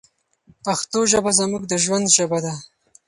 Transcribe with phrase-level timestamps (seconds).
[0.65, 2.53] پښتو ژبه زموږ د ژوند ژبه ده.